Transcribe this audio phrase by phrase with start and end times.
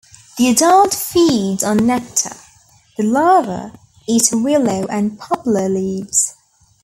[0.39, 2.31] The adult feeds on nectar,
[2.97, 3.73] the larva
[4.07, 6.33] eat willow and poplar leaves.